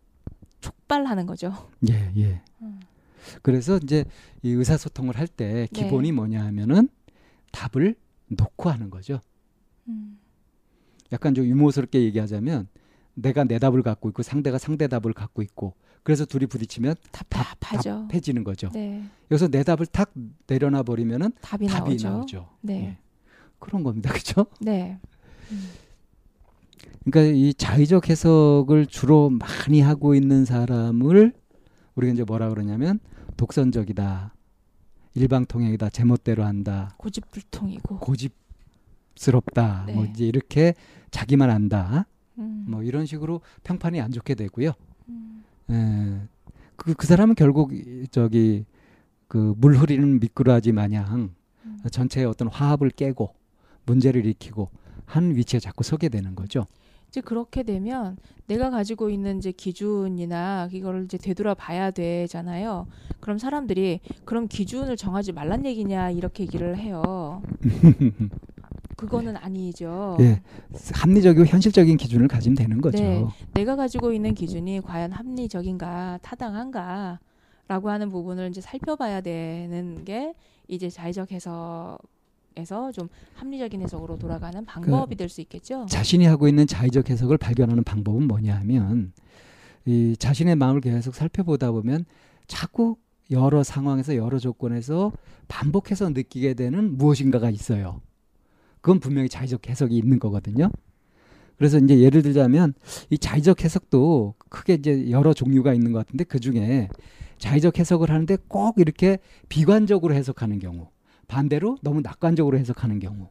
촉발하는 0.61 1.25
거죠. 1.25 1.55
예, 1.89 2.13
예. 2.19 2.43
음. 2.61 2.79
그래서 3.43 3.79
이제 3.83 4.05
이 4.43 4.51
의사소통을 4.51 5.17
할때 5.17 5.53
네. 5.53 5.67
기본이 5.73 6.13
뭐냐 6.13 6.45
하면은 6.47 6.89
답을 7.53 7.95
놓고 8.29 8.71
하는 8.71 8.91
거죠. 8.91 9.21
음, 9.89 10.19
약간 11.13 11.35
좀 11.35 11.45
유머스럽게 11.45 12.03
얘기하자면 12.03 12.69
내가 13.15 13.45
내 13.45 13.59
답을 13.59 13.83
갖고 13.83 14.09
있고 14.11 14.23
상대가 14.23 14.59
상대 14.59 14.89
답을 14.89 15.13
갖고 15.15 15.43
있고 15.43 15.75
그래서 16.03 16.25
둘이 16.25 16.47
부딪히면 16.47 16.95
답답하죠. 17.11 18.07
답해지는 18.09 18.45
거죠. 18.45 18.69
네, 18.73 19.03
여기서 19.31 19.49
내 19.49 19.63
답을 19.63 19.87
탁 19.87 20.13
내려놔 20.47 20.83
버리면은 20.83 21.33
답이, 21.41 21.67
답이 21.67 21.91
나오죠. 21.91 22.09
나오죠. 22.09 22.49
네, 22.61 22.75
예. 22.75 22.99
그런 23.59 23.83
겁니다. 23.83 24.11
그렇죠? 24.15 24.47
네, 24.61 24.99
그러니까 27.05 27.37
이 27.37 27.55
자의적 27.55 28.09
해석을 28.11 28.87
주로 28.87 29.31
많이 29.31 29.81
하고 29.81 30.15
있는 30.15 30.45
사람을 30.45 31.33
우리가 31.95 32.13
이제 32.13 32.25
뭐라 32.25 32.49
그러냐면 32.51 32.99
독선적이다. 33.37 34.35
일방통행이다. 35.15 35.91
제멋대로 35.91 36.45
한다. 36.45 36.95
고집불통이고. 36.99 37.99
고집스럽다. 37.99 39.85
네. 39.87 39.95
뭐 39.95 40.05
이제 40.05 40.27
이렇게 40.27 40.75
자기만 41.11 41.49
안다. 41.51 42.07
음, 42.39 42.65
뭐 42.69 42.83
이런 42.83 43.07
식으로 43.07 43.41
평판이 43.65 44.01
안 44.01 44.11
좋게 44.13 44.35
되고요. 44.35 44.73
음, 45.09 45.45
예. 45.71 46.21
그, 46.77 46.93
그 46.95 47.07
사람은 47.07 47.35
결국 47.35 47.73
이- 47.73 48.07
저기 48.11 48.65
그 49.29 49.55
물 49.57 49.77
흐리는 49.77 50.21
미꾸라지 50.21 50.73
마냥 50.73 51.35
음. 51.65 51.79
전체의 51.91 52.27
어떤 52.27 52.49
화합을 52.49 52.91
깨고 52.91 53.35
문제를 53.87 54.25
일으키고 54.27 54.71
한 55.07 55.35
위치에 55.35 55.59
자꾸 55.61 55.83
서게 55.83 56.09
되는 56.09 56.35
거죠. 56.35 56.67
이제 57.17 57.23
그렇게 57.23 57.63
되면 57.63 58.19
내가 58.47 58.69
가지고 58.69 59.09
있는 59.09 59.39
이제 59.39 59.51
기준이나 59.51 60.69
이거를 60.71 61.05
이제 61.05 61.17
되돌아 61.17 61.55
봐야 61.55 61.91
되잖아요. 61.91 62.87
그럼 63.21 63.39
사람들이 63.39 64.01
그럼 64.27 64.49
기준을 64.49 64.99
정하지 64.99 65.33
말란 65.33 65.65
얘기냐 65.65 66.11
이렇게 66.11 66.43
얘기를 66.43 66.77
해요. 66.77 67.43
그거는 68.97 69.35
아니죠. 69.39 70.19
예. 70.21 70.43
합리적이고 70.93 71.47
현실적인 71.47 71.97
기준을 71.97 72.29
가지면 72.29 72.57
되는 72.57 72.83
거죠. 72.83 73.03
네. 73.03 73.25
내가 73.55 73.77
가지고 73.77 74.13
있는 74.13 74.35
기준이 74.35 74.83
과연 74.83 75.13
합리적인가 75.13 76.19
타당한가라고 76.21 77.89
하는 77.89 78.11
부분을 78.11 78.51
이제 78.51 78.61
살펴봐야 78.61 79.23
되는 79.23 80.05
게 80.05 80.35
이제 80.69 80.91
자의적 80.91 81.33
해석 81.33 81.99
에서 82.59 82.91
좀 82.91 83.09
합리적인 83.35 83.83
해석으로 83.83 84.19
돌아가는 84.19 84.65
방법이 84.65 85.15
될수 85.15 85.43
있겠죠. 85.43 85.85
자신이 85.91 86.25
하고 86.25 86.49
있는 86.49 86.67
자의적 86.67 87.11
해석을 87.11 87.37
발견하는 87.37 87.85
방법은 87.85 88.27
뭐냐 88.27 88.57
하면 88.61 89.13
이 89.85 90.17
자신의 90.19 90.57
마음을 90.57 90.81
계속 90.81 91.15
살펴보다 91.15 91.71
보면 91.71 92.07
자꾸 92.47 92.97
여러 93.31 93.63
상황에서 93.63 94.17
여러 94.17 94.39
조건에서 94.39 95.13
반복해서 95.49 96.09
느끼게 96.09 96.55
되는 96.55 96.97
무엇인가가 96.97 97.51
있어요. 97.51 98.01
그건 98.81 99.01
분명히 99.01 99.29
자의적 99.29 99.69
해석이 99.69 99.95
있는 99.95 100.19
거거든요. 100.19 100.71
그래서 101.59 101.79
이제 101.79 102.01
예를 102.01 102.23
들자면 102.23 102.73
이 103.11 103.19
자의적 103.19 103.65
해석도 103.65 104.35
크게 104.49 104.75
이제 104.75 105.11
여러 105.11 105.35
종류가 105.35 105.75
있는 105.75 105.93
것 105.93 105.99
같은데 105.99 106.25
그 106.25 106.41
중에 106.41 106.89
자의적 107.39 107.79
해석을 107.79 108.11
하는데 108.11 108.37
꼭 108.49 108.79
이렇게 108.79 109.19
비관적으로 109.51 110.15
해석하는 110.15 110.59
경우, 110.59 110.89
반대로 111.29 111.79
너무 111.83 112.01
낙관적으로 112.01 112.59
해석하는 112.59 112.99
경우. 112.99 113.29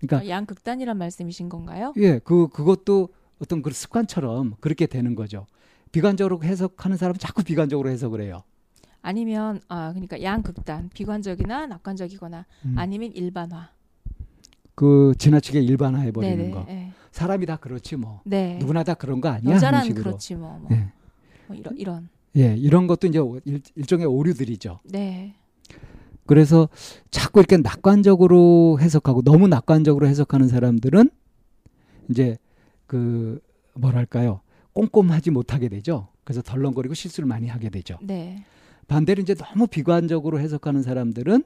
그러니까 0.00 0.18
아, 0.18 0.28
양극단이란 0.28 0.98
말씀이신 0.98 1.48
건가요? 1.48 1.92
예, 1.96 2.18
그 2.18 2.48
그것도 2.48 3.08
어떤 3.38 3.62
그 3.62 3.72
습관처럼 3.72 4.54
그렇게 4.60 4.86
되는 4.86 5.14
거죠. 5.14 5.46
비관적으로 5.92 6.42
해석하는 6.42 6.96
사람은 6.96 7.18
자꾸 7.18 7.42
비관적으로 7.42 7.88
해석을 7.88 8.20
해요. 8.20 8.42
아니면 9.00 9.60
아 9.68 9.90
그러니까 9.92 10.22
양극단 10.22 10.90
비관적이나 10.94 11.66
낙관적이거나 11.66 12.46
음. 12.64 12.74
아니면 12.76 13.12
일반화. 13.12 13.70
그 14.74 15.14
지나치게 15.18 15.60
일반화해 15.60 16.10
버리는 16.10 16.36
네네. 16.36 16.50
거. 16.50 16.64
네. 16.64 16.92
사람이 17.12 17.46
다 17.46 17.56
그렇지 17.56 17.96
뭐. 17.96 18.20
네. 18.24 18.58
누구나 18.58 18.82
다 18.82 18.94
그런 18.94 19.20
거 19.20 19.28
아니야 19.28 19.54
여자란. 19.54 19.94
그렇지 19.94 20.34
뭐, 20.34 20.58
뭐. 20.58 20.68
예. 20.72 20.90
뭐 21.46 21.56
이런 21.56 21.76
이런. 21.78 22.08
예, 22.36 22.56
이런 22.56 22.88
것도 22.88 23.06
이제 23.06 23.20
일, 23.44 23.62
일종의 23.76 24.06
오류들이죠. 24.06 24.80
네. 24.84 25.36
그래서 26.26 26.68
자꾸 27.10 27.40
이렇게 27.40 27.56
낙관적으로 27.56 28.78
해석하고 28.80 29.22
너무 29.22 29.48
낙관적으로 29.48 30.06
해석하는 30.06 30.48
사람들은 30.48 31.10
이제 32.10 32.36
그 32.86 33.40
뭐랄까요? 33.74 34.40
꼼꼼하지 34.72 35.30
못하게 35.30 35.68
되죠. 35.68 36.08
그래서 36.24 36.42
덜렁거리고 36.42 36.94
실수를 36.94 37.26
많이 37.28 37.48
하게 37.48 37.70
되죠. 37.70 37.98
네. 38.02 38.44
반대로 38.88 39.22
이제 39.22 39.34
너무 39.34 39.66
비관적으로 39.66 40.40
해석하는 40.40 40.82
사람들은 40.82 41.44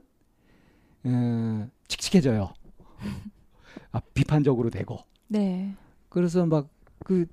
어, 1.04 1.68
칙칙해져요. 1.88 2.52
아, 3.92 4.00
비판적으로 4.14 4.70
되고. 4.70 4.98
네. 5.28 5.74
그래서 6.08 6.46
막 6.46 6.78
그 7.04 7.26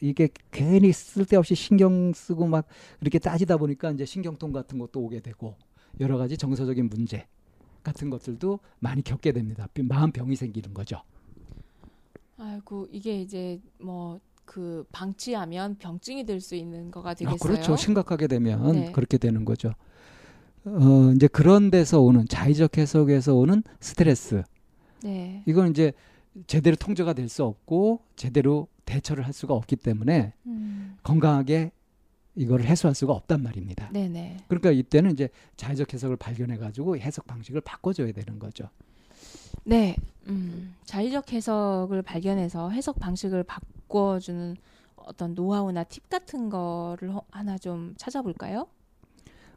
이게 0.00 0.28
괜히 0.50 0.92
쓸데없이 0.92 1.54
신경 1.54 2.12
쓰고 2.12 2.46
막 2.46 2.66
이렇게 3.00 3.18
따지다 3.18 3.56
보니까 3.56 3.90
이제 3.90 4.04
신경통 4.04 4.52
같은 4.52 4.78
것도 4.78 5.00
오게 5.00 5.20
되고 5.20 5.56
여러 6.00 6.18
가지 6.18 6.36
정서적인 6.36 6.88
문제 6.88 7.26
같은 7.82 8.10
것들도 8.10 8.58
많이 8.80 9.02
겪게 9.02 9.32
됩니다. 9.32 9.68
비- 9.72 9.82
마음 9.82 10.10
병이 10.12 10.36
생기는 10.36 10.74
거죠. 10.74 11.02
아이고 12.38 12.86
이게 12.92 13.20
이제 13.20 13.60
뭐 13.80 14.18
그 14.46 14.84
방치하면 14.92 15.74
병증이 15.78 16.24
될 16.24 16.40
수 16.40 16.54
있는 16.54 16.92
거가 16.92 17.14
되겠어요. 17.14 17.34
아, 17.34 17.38
그렇죠. 17.42 17.74
심각하게 17.76 18.28
되면 18.28 18.72
네. 18.72 18.92
그렇게 18.92 19.18
되는 19.18 19.44
거죠. 19.44 19.72
어, 20.64 21.12
이제 21.16 21.26
그런 21.26 21.68
데서 21.72 22.00
오는 22.00 22.24
자의적 22.28 22.78
해석에서 22.78 23.34
오는 23.34 23.64
스트레스 23.80 24.44
네. 25.02 25.42
이건 25.46 25.70
이제 25.72 25.92
제대로 26.46 26.76
통제가 26.76 27.12
될 27.12 27.28
수 27.28 27.42
없고 27.42 28.02
제대로 28.14 28.68
대처를 28.84 29.26
할 29.26 29.32
수가 29.32 29.52
없기 29.52 29.74
때문에 29.74 30.32
음. 30.46 30.96
건강하게 31.02 31.72
이거를 32.36 32.66
해소할 32.66 32.94
수가 32.94 33.12
없단 33.14 33.42
말입니다. 33.42 33.90
네네. 33.90 34.36
그러니까 34.48 34.70
이때는 34.70 35.12
이제 35.12 35.28
자의적 35.56 35.92
해석을 35.92 36.16
발견해 36.16 36.58
가지고 36.58 36.96
해석 36.98 37.26
방식을 37.26 37.62
바꿔줘야 37.62 38.12
되는 38.12 38.38
거죠. 38.38 38.68
네. 39.64 39.96
음. 40.28 40.74
자의적 40.84 41.32
해석을 41.32 42.02
발견해서 42.02 42.70
해석 42.70 42.98
방식을 43.00 43.42
바꿔주는 43.44 44.56
어떤 44.96 45.34
노하우나 45.34 45.82
팁 45.84 46.08
같은 46.08 46.50
거를 46.50 47.14
허- 47.14 47.22
하나 47.30 47.56
좀 47.58 47.94
찾아볼까요? 47.96 48.66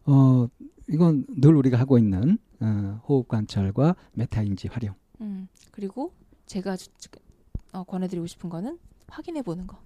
어 0.06 0.48
이건 0.88 1.26
늘 1.30 1.56
우리가 1.56 1.78
하고 1.78 1.98
있는 1.98 2.38
어, 2.62 3.02
호흡 3.08 3.28
관찰과 3.28 3.96
메타인지 4.14 4.70
활용. 4.70 4.96
음. 5.22 5.48
그리고 5.72 6.14
제가 6.46 6.78
어, 7.74 7.84
권해드리고 7.84 8.26
싶은 8.26 8.50
거는 8.50 8.80
확인해 9.08 9.42
보는 9.42 9.68
거, 9.68 9.78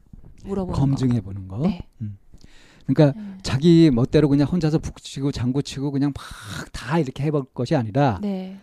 물어보는 0.46 0.80
검증해 0.80 1.22
보는 1.22 1.48
거. 1.48 1.58
거. 1.58 1.68
네. 1.68 1.82
그러니까 2.86 3.18
네. 3.20 3.38
자기 3.42 3.92
멋대로 3.92 4.30
그냥 4.30 4.48
혼자서 4.48 4.80
북치고 4.80 5.32
장구치고 5.32 5.92
그냥 5.92 6.12
막 6.16 6.24
다 6.84 7.00
이렇게 7.00 7.24
해볼 7.24 7.46
것이 7.54 7.75
아니라 7.75 8.20
네. 8.22 8.58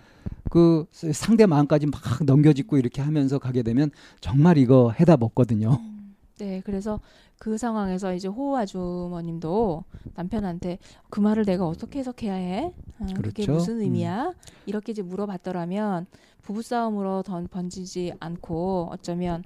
그 0.51 0.87
상대 0.93 1.47
마음까지 1.47 1.87
막 1.87 2.01
넘겨짚고 2.25 2.77
이렇게 2.77 3.01
하면서 3.01 3.39
가게 3.39 3.63
되면 3.63 3.91
정말 4.21 4.59
이거 4.59 4.93
해답 5.01 5.23
없거든요. 5.23 5.79
음. 5.81 6.15
네, 6.39 6.63
그래서 6.65 7.01
그 7.39 7.59
상황에서 7.59 8.15
이제 8.15 8.29
호우 8.29 8.57
아주머님도 8.57 9.85
남편한테 10.15 10.79
그 11.09 11.21
말을 11.21 11.45
내가 11.45 11.67
어떻게 11.67 11.99
해석해야 11.99 12.35
해? 12.35 12.73
아, 12.99 13.07
그게 13.15 13.45
그렇죠. 13.45 13.53
무슨 13.53 13.77
음. 13.77 13.81
의미야? 13.83 14.33
이렇게 14.67 14.93
이제 14.93 15.03
물어봤더라면 15.03 16.07
부부싸움으로 16.43 17.23
던, 17.23 17.47
번지지 17.49 18.15
않고 18.21 18.89
어쩌면 18.93 19.45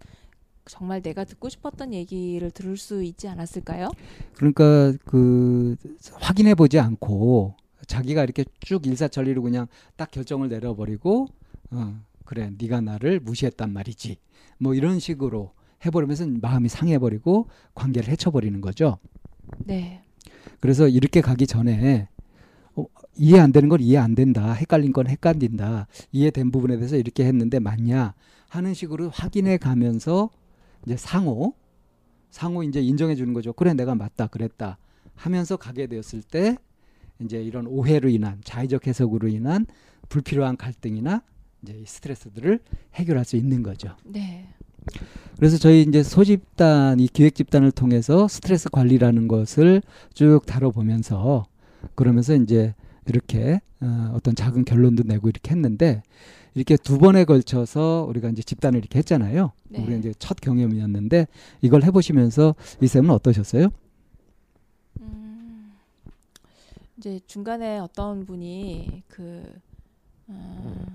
정말 0.66 1.02
내가 1.02 1.24
듣고 1.24 1.48
싶었던 1.48 1.92
얘기를 1.92 2.50
들을 2.50 2.76
수 2.76 3.02
있지 3.02 3.28
않았을까요? 3.28 3.90
그러니까 4.34 4.92
그 5.04 5.76
확인해 6.14 6.54
보지 6.54 6.78
않고 6.78 7.54
자기가 7.86 8.24
이렇게 8.24 8.44
쭉 8.60 8.86
일사천리로 8.86 9.42
그냥 9.42 9.66
딱 9.96 10.10
결정을 10.10 10.48
내려버리고 10.48 11.28
어 11.70 12.00
그래 12.24 12.50
네가 12.58 12.80
나를 12.80 13.20
무시했단 13.20 13.72
말이지 13.72 14.16
뭐 14.58 14.74
이런 14.74 14.98
식으로 14.98 15.52
해버리면서 15.84 16.26
마음이 16.40 16.68
상해버리고 16.68 17.48
관계를 17.74 18.08
해쳐버리는 18.08 18.58
거죠. 18.62 18.98
네, 19.58 20.02
그래서 20.60 20.88
이렇게 20.88 21.20
가기 21.20 21.46
전에 21.46 22.08
어, 22.74 22.86
이해 23.16 23.38
안 23.38 23.52
되는 23.52 23.68
건 23.68 23.80
이해 23.80 23.98
안 23.98 24.14
된다, 24.14 24.52
헷갈린 24.52 24.92
건 24.94 25.06
헷갈린다, 25.08 25.86
이해된 26.12 26.50
부분에 26.50 26.76
대해서 26.76 26.96
이렇게 26.96 27.26
했는데 27.26 27.58
맞냐 27.58 28.14
하는 28.48 28.72
식으로 28.72 29.10
확인해 29.10 29.58
가면서 29.58 30.30
이제 30.86 30.96
상호 30.96 31.54
상호 32.30 32.62
이제 32.62 32.80
인정해 32.80 33.14
주는 33.14 33.32
거죠. 33.32 33.52
그래 33.52 33.74
내가 33.74 33.94
맞다 33.94 34.26
그랬다 34.26 34.78
하면서 35.14 35.56
가게 35.56 35.86
되었을 35.86 36.22
때 36.22 36.56
이제 37.20 37.40
이런 37.42 37.66
오해로 37.66 38.08
인한 38.08 38.40
자의적 38.44 38.86
해석으로 38.86 39.28
인한 39.28 39.66
불필요한 40.08 40.56
갈등이나 40.56 41.22
이제 41.62 41.78
이 41.80 41.86
스트레스들을 41.86 42.60
해결할 42.94 43.24
수 43.24 43.36
있는 43.36 43.62
거죠. 43.62 43.96
네, 44.04 44.48
그래서 45.36 45.56
저희 45.58 45.82
이제 45.82 46.02
소집단 46.02 47.00
이 47.00 47.08
기획 47.08 47.34
집단을 47.34 47.72
통해서 47.72 48.28
스트레스 48.28 48.68
관리라는 48.70 49.28
것을 49.28 49.82
쭉 50.12 50.40
다뤄 50.46 50.70
보면서 50.70 51.46
그러면서 51.94 52.34
이제 52.34 52.74
이렇게 53.06 53.60
어, 53.80 54.12
어떤 54.14 54.34
작은 54.34 54.64
결론도 54.64 55.04
내고 55.04 55.28
이렇게 55.28 55.50
했는데 55.50 56.02
이렇게 56.54 56.76
두 56.76 56.98
번에 56.98 57.24
걸쳐서 57.24 58.06
우리가 58.08 58.28
이제 58.28 58.42
집단을 58.42 58.78
이렇게 58.78 58.98
했잖아요. 58.98 59.52
네. 59.68 59.82
우리가 59.82 59.98
이제 59.98 60.14
첫 60.18 60.40
경험이었는데 60.40 61.26
이걸 61.62 61.82
해보시면서 61.82 62.54
이 62.80 62.86
쌤은 62.86 63.10
어떠셨어요? 63.10 63.68
음, 65.00 65.72
이제 66.96 67.20
중간에 67.26 67.78
어떤 67.78 68.24
분이 68.24 69.02
그 69.08 69.44
어, 70.28 70.86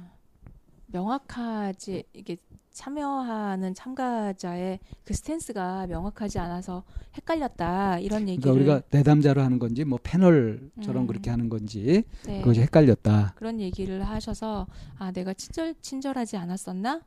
명확하지 0.87 2.03
이게 2.13 2.37
참여하는 2.71 3.73
참가자의 3.73 4.79
그 5.03 5.13
스탠스가 5.13 5.88
명확하지 5.88 6.39
않아서 6.39 6.83
헷갈렸다 7.17 7.99
이런 7.99 8.27
얘기를 8.29 8.53
그러니까 8.53 8.73
우리가 8.75 8.88
내담자로 8.91 9.41
하는 9.41 9.59
건지 9.59 9.83
뭐 9.83 9.99
패널처럼 10.01 11.03
음. 11.03 11.07
그렇게 11.07 11.29
하는 11.29 11.49
건지 11.49 12.03
네, 12.25 12.39
그것이 12.39 12.61
헷갈렸다. 12.61 13.33
그런 13.35 13.59
얘기를 13.59 14.03
하셔서 14.03 14.67
아 14.97 15.11
내가 15.11 15.33
친절 15.33 15.75
친절하지 15.81 16.38
않았었나? 16.38 17.01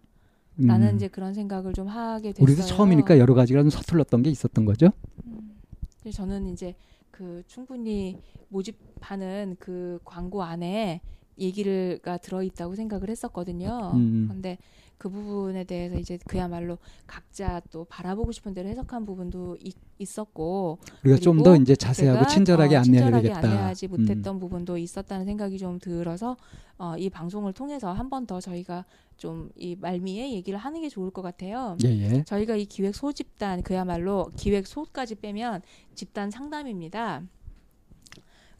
음. 0.60 0.66
나는 0.66 0.96
이제 0.96 1.08
그런 1.08 1.32
생각을 1.32 1.72
좀 1.72 1.86
하게 1.88 2.32
됐어요. 2.32 2.44
우리도 2.44 2.62
처음이니까 2.62 3.18
여러 3.18 3.34
가지가 3.34 3.62
좀 3.62 3.70
서툴렀던 3.70 4.22
게 4.22 4.30
있었던 4.30 4.64
거죠. 4.64 4.90
음, 5.24 5.56
저는 6.12 6.48
이제 6.48 6.74
그 7.10 7.42
충분히 7.46 8.18
모집하는 8.48 9.56
그 9.58 9.98
광고 10.04 10.42
안에 10.42 11.00
얘기가 11.38 12.18
들어있다고 12.18 12.74
생각을 12.74 13.08
했었거든요. 13.08 13.92
음. 13.94 14.26
근데 14.28 14.58
그 15.02 15.08
부분에 15.10 15.64
대해서 15.64 15.98
이제 15.98 16.16
그야말로 16.28 16.78
각자 17.08 17.60
또 17.72 17.84
바라보고 17.86 18.30
싶은 18.30 18.54
대로 18.54 18.68
해석한 18.68 19.04
부분도 19.04 19.56
있, 19.60 19.74
있었고 19.98 20.78
우리가 21.02 21.18
좀 21.18 21.42
더 21.42 21.56
이제 21.56 21.74
자세하고 21.74 22.28
친절하게 22.28 22.76
어, 22.76 22.82
친절하게. 22.82 23.32
안내하지 23.32 23.88
음. 23.88 23.90
못했던 23.90 24.38
부분도 24.38 24.78
있었다는 24.78 25.24
생각이 25.26 25.58
좀 25.58 25.80
들어서 25.80 26.36
어, 26.78 26.94
이 26.96 27.10
방송을 27.10 27.52
통해서 27.52 27.92
한 27.92 28.08
번 28.10 28.26
더 28.28 28.40
저희가 28.40 28.84
좀 29.16 29.50
이 29.56 29.74
말미에 29.74 30.34
얘기를 30.34 30.56
하는 30.56 30.80
게 30.80 30.88
좋을 30.88 31.10
것 31.10 31.20
같아요. 31.22 31.76
예, 31.84 31.88
예. 31.88 32.22
저희가 32.22 32.54
이 32.54 32.64
기획 32.66 32.94
소집단 32.94 33.64
그야말로 33.64 34.30
기획 34.36 34.68
소까지 34.68 35.16
빼면 35.16 35.62
집단 35.96 36.30
상담입니다. 36.30 37.22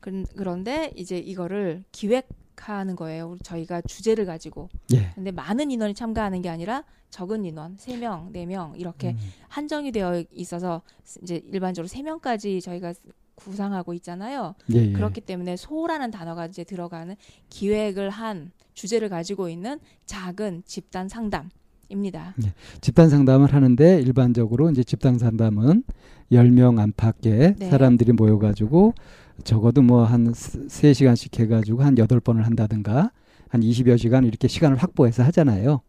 그, 0.00 0.24
그런데 0.36 0.92
이제 0.96 1.18
이거를 1.18 1.84
기획 1.92 2.26
하는 2.56 2.96
거예요. 2.96 3.36
저희가 3.42 3.80
주제를 3.82 4.26
가지고. 4.26 4.68
예. 4.94 5.10
근데 5.14 5.30
많은 5.30 5.70
인원이 5.70 5.94
참가하는 5.94 6.42
게 6.42 6.48
아니라 6.48 6.84
적은 7.10 7.44
인원, 7.44 7.76
세명네 7.78 8.46
명 8.46 8.74
이렇게 8.76 9.10
음. 9.10 9.18
한정이 9.48 9.92
되어 9.92 10.24
있어서 10.32 10.82
이제 11.22 11.42
일반적으로 11.52 11.88
세명까지 11.88 12.60
저희가 12.60 12.94
구상하고 13.34 13.94
있잖아요. 13.94 14.54
예, 14.72 14.88
예. 14.88 14.92
그렇기 14.92 15.20
때문에 15.22 15.56
소라는 15.56 16.10
단어가 16.10 16.46
이제 16.46 16.64
들어가는 16.64 17.14
기획을 17.50 18.10
한 18.10 18.52
주제를 18.74 19.08
가지고 19.08 19.48
있는 19.48 19.78
작은 20.06 20.62
집단 20.64 21.08
상담 21.08 21.50
입니다. 21.88 22.34
집단 22.80 23.10
상담을 23.10 23.52
하는데 23.52 24.00
일반적으로 24.00 24.70
이제 24.70 24.82
집단 24.82 25.18
상담은 25.18 25.84
10명 26.30 26.78
안팎의 26.78 27.56
네. 27.58 27.70
사람들이 27.70 28.12
모여 28.12 28.38
가지고 28.38 28.94
적어도 29.44 29.82
뭐한 29.82 30.32
3시간씩 30.32 31.38
해 31.40 31.46
가지고 31.46 31.82
한 31.82 31.94
8번을 31.94 32.42
한다든가 32.42 33.10
한 33.48 33.60
20여 33.60 33.98
시간 33.98 34.24
이렇게 34.24 34.48
시간을 34.48 34.76
확보해서 34.76 35.22
하잖아요. 35.24 35.80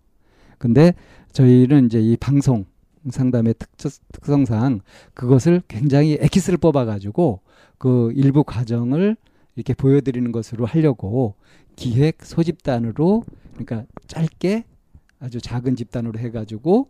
근데 0.57 0.93
저희는 1.31 1.85
이제 1.85 1.99
이 1.99 2.17
방송 2.17 2.65
상담의 3.09 3.55
특, 3.59 3.69
특성상 4.11 4.81
그것을 5.13 5.61
굉장히 5.67 6.17
엑기스를 6.21 6.57
뽑아 6.57 6.85
가지고 6.85 7.41
그 7.77 8.11
일부 8.15 8.43
과정을 8.43 9.17
이렇게 9.55 9.73
보여드리는 9.73 10.31
것으로 10.31 10.65
하려고 10.65 11.35
기획 11.75 12.23
소집단으로 12.23 13.23
그러니까 13.53 13.85
짧게 14.07 14.65
아주 15.19 15.39
작은 15.41 15.75
집단으로 15.75 16.19
해가지고 16.19 16.89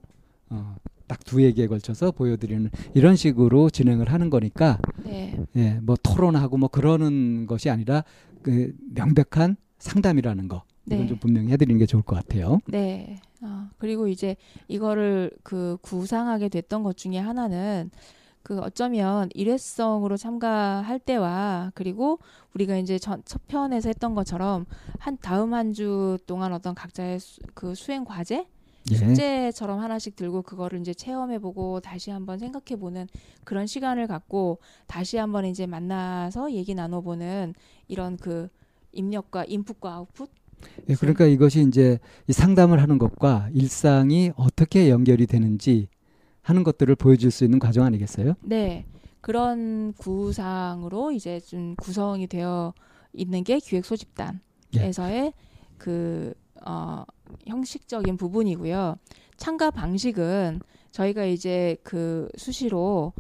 어, 0.49 0.76
딱 1.07 1.19
두 1.25 1.41
얘기에 1.43 1.67
걸쳐서 1.67 2.11
보여드리는 2.11 2.69
이런 2.93 3.15
식으로 3.15 3.69
진행을 3.69 4.11
하는 4.11 4.29
거니까 4.29 4.77
네. 5.03 5.37
예, 5.55 5.79
뭐 5.81 5.95
토론하고 6.01 6.57
뭐 6.57 6.69
그러는 6.69 7.45
것이 7.47 7.69
아니라 7.69 8.03
그 8.41 8.73
명백한 8.93 9.55
상담이라는 9.79 10.47
거 10.47 10.63
네. 10.85 11.05
좀 11.07 11.17
분명히 11.17 11.51
해드리는 11.51 11.79
게 11.79 11.85
좋을 11.85 12.03
것 12.03 12.15
같아요. 12.15 12.59
네. 12.67 13.17
어, 13.41 13.69
그리고 13.77 14.07
이제 14.07 14.35
이거를 14.67 15.31
그 15.43 15.77
구상하게 15.81 16.49
됐던 16.49 16.83
것 16.83 16.97
중에 16.97 17.17
하나는 17.17 17.89
그 18.43 18.59
어쩌면 18.59 19.29
일회성으로 19.33 20.17
참가할 20.17 20.99
때와 20.99 21.71
그리고 21.75 22.19
우리가 22.53 22.75
이제 22.77 22.99
전, 22.99 23.21
첫 23.25 23.47
편에서 23.47 23.89
했던 23.89 24.13
것처럼 24.15 24.65
한 24.99 25.17
다음 25.21 25.53
한 25.53 25.73
주 25.73 26.17
동안 26.27 26.51
어떤 26.53 26.75
각자의 26.75 27.19
수, 27.19 27.39
그 27.53 27.73
수행 27.75 28.03
과제 28.03 28.45
예, 28.91 28.95
숙제처럼 28.95 29.79
하나씩 29.79 30.15
들고 30.15 30.41
그거를 30.41 30.79
이제 30.79 30.93
체험해보고 30.93 31.79
다시 31.79 32.11
한번 32.11 32.37
생각해보는 32.39 33.07
그런 33.43 33.65
시간을 33.65 34.07
갖고 34.07 34.59
다시 34.87 35.17
한번 35.17 35.45
이제 35.45 35.65
만나서 35.65 36.51
얘기 36.51 36.75
나눠보는 36.75 37.53
이런 37.87 38.17
그 38.17 38.49
입력과 38.91 39.45
인풋과 39.45 39.93
아웃풋 39.93 40.29
예, 40.89 40.95
그러니까 40.95 41.25
이것이 41.25 41.65
이제 41.67 41.99
이 42.27 42.33
상담을 42.33 42.81
하는 42.81 42.97
것과 42.97 43.49
일상이 43.53 44.31
어떻게 44.35 44.89
연결이 44.89 45.27
되는지 45.27 45.87
하는 46.41 46.63
것들을 46.63 46.95
보여줄 46.95 47.31
수 47.31 47.43
있는 47.43 47.59
과정 47.59 47.85
아니겠어요? 47.85 48.35
네. 48.41 48.85
그런 49.21 49.93
구상으로 49.93 51.13
이제 51.13 51.39
좀 51.39 51.75
구성이 51.75 52.27
되어 52.27 52.73
있는 53.13 53.43
게 53.45 53.59
기획 53.59 53.85
소집단에서의 53.85 55.33
그, 55.77 56.33
어, 56.65 57.05
형식적인 57.47 58.17
부분이고요. 58.17 58.95
참가 59.37 59.71
방식은 59.71 60.59
저희가 60.91 61.25
이제 61.25 61.77
그 61.83 62.29
수시로 62.37 63.13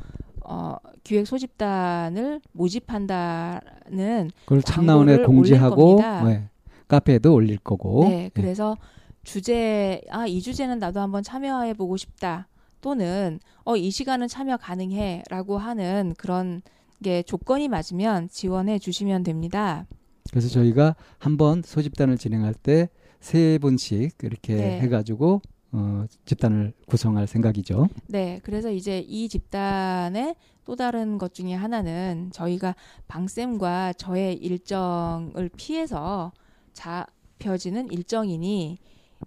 어, 0.45 0.75
기획 1.03 1.25
소집단을 1.25 2.41
모집한다는 2.51 4.31
그걸 4.45 4.61
참나원에 4.61 5.17
공지하고. 5.23 5.99
예, 6.27 6.49
카페에도 6.87 7.33
올릴 7.33 7.57
거고 7.57 8.05
네, 8.07 8.25
예. 8.25 8.31
그래서 8.33 8.77
주제 9.23 10.01
아 10.09 10.27
이 10.27 10.41
주제는 10.41 10.79
나도 10.79 10.99
한번 10.99 11.23
참여해 11.23 11.73
보고 11.75 11.95
싶다 11.97 12.47
또는 12.81 13.39
어 13.65 13.75
이 13.77 13.89
시간은 13.89 14.27
참여 14.27 14.57
가능해라고 14.57 15.57
하는 15.57 16.13
그런 16.17 16.61
게 17.01 17.23
조건이 17.23 17.67
맞으면 17.69 18.29
지원해 18.29 18.77
주시면 18.79 19.23
됩니다. 19.23 19.85
그래서 20.29 20.49
저희가 20.49 20.95
한번 21.17 21.61
소집단을 21.63 22.17
진행할 22.17 22.53
때 22.53 22.89
세 23.23 23.57
분씩 23.57 24.17
이렇게 24.21 24.55
네. 24.55 24.79
해가지고 24.81 25.41
어, 25.71 26.05
집단을 26.25 26.73
구성할 26.87 27.25
생각이죠. 27.25 27.87
네, 28.07 28.41
그래서 28.43 28.69
이제 28.69 28.99
이 28.99 29.29
집단의 29.29 30.35
또 30.65 30.75
다른 30.75 31.17
것 31.17 31.33
중에 31.33 31.53
하나는 31.53 32.31
저희가 32.33 32.75
방쌤과 33.07 33.93
저의 33.93 34.35
일정을 34.35 35.49
피해서 35.55 36.33
잡혀지는 36.73 37.89
일정이니 37.91 38.77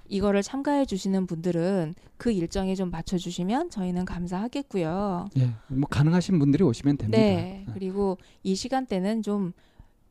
이거를 0.09 0.43
참가해 0.43 0.85
주시는 0.85 1.27
분들은 1.27 1.95
그 2.19 2.31
일정에 2.31 2.75
좀 2.75 2.91
맞춰 2.91 3.17
주시면 3.17 3.71
저희는 3.71 4.05
감사하겠고요. 4.05 5.31
예, 5.39 5.51
뭐 5.69 5.89
가능하신 5.89 6.39
분들이 6.39 6.63
오시면 6.65 6.99
됩니다. 6.99 7.19
네. 7.19 7.65
그리고 7.73 8.19
이 8.43 8.55
시간대는 8.55 9.23
좀 9.23 9.55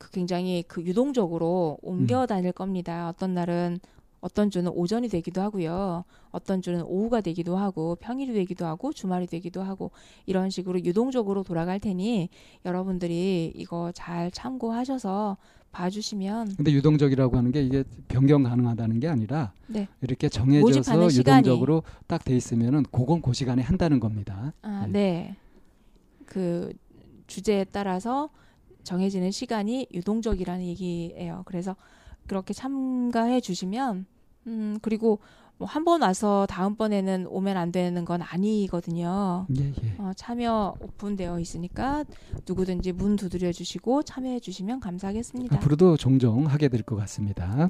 그 0.05 0.11
굉장히 0.11 0.63
그 0.67 0.83
유동적으로 0.83 1.79
옮겨 1.81 2.21
음. 2.21 2.27
다닐 2.27 2.51
겁니다. 2.51 3.09
어떤 3.09 3.33
날은 3.33 3.79
어떤 4.21 4.51
주는 4.51 4.71
오전이 4.71 5.09
되기도 5.09 5.41
하고요. 5.41 6.03
어떤 6.29 6.61
주는 6.61 6.81
오후가 6.83 7.21
되기도 7.21 7.57
하고 7.57 7.95
평일이 7.95 8.33
되기도 8.33 8.65
하고 8.65 8.93
주말이 8.93 9.25
되기도 9.25 9.63
하고 9.63 9.91
이런 10.27 10.49
식으로 10.51 10.83
유동적으로 10.83 11.43
돌아갈 11.43 11.79
테니 11.79 12.29
여러분들이 12.65 13.51
이거 13.55 13.91
잘 13.93 14.29
참고하셔서 14.31 15.37
봐주시면 15.71 16.55
근데 16.55 16.71
유동적이라고 16.71 17.37
하는 17.37 17.51
게 17.51 17.63
이게 17.63 17.83
변경 18.07 18.43
가능하다는 18.43 18.99
게 18.99 19.07
아니라 19.07 19.53
네. 19.67 19.87
이렇게 20.01 20.29
정해져서. 20.29 21.09
유동적으로 21.13 21.83
딱 22.07 22.23
돼 22.23 22.35
있으면은 22.35 22.83
그건 22.91 23.21
그 23.21 23.33
시간에 23.33 23.61
한다는 23.61 23.99
겁니다. 23.99 24.53
아, 24.61 24.85
네. 24.87 24.91
네. 24.91 25.35
그 26.25 26.71
주제에 27.27 27.65
따라서 27.65 28.29
정해지는 28.85 29.31
시간이 29.31 29.87
유동적이라는 29.93 30.63
얘기예요. 30.65 31.43
그래서 31.45 31.75
그렇게 32.27 32.53
참가해 32.53 33.41
주시면 33.41 34.05
음 34.47 34.77
그리고 34.81 35.19
뭐 35.57 35.67
한 35.67 35.83
번 35.85 36.01
와서 36.01 36.45
다음번에는 36.49 37.27
오면 37.29 37.55
안 37.57 37.71
되는 37.71 38.03
건 38.05 38.21
아니거든요. 38.21 39.47
예, 39.57 39.69
예. 39.83 39.95
어, 39.99 40.11
참여 40.15 40.75
오픈되어 40.81 41.39
있으니까 41.39 42.03
누구든지 42.47 42.91
문 42.91 43.15
두드려 43.15 43.51
주시고 43.53 44.03
참여해 44.03 44.39
주시면 44.41 44.79
감사하겠습니다. 44.81 45.55
앞으로도 45.57 45.95
종종 45.97 46.45
하게 46.45 46.67
될 46.67 46.83
것 46.83 46.95
같습니다. 46.97 47.69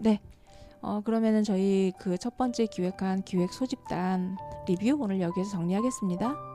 어, 0.81 1.01
그러면은 1.03 1.43
저희 1.43 1.91
그 1.99 2.17
첫 2.17 2.37
번째 2.37 2.65
기획한 2.67 3.23
기획 3.23 3.53
소집단 3.53 4.37
리뷰 4.67 4.97
오늘 4.99 5.21
여기에서 5.21 5.51
정리하겠습니다. 5.51 6.54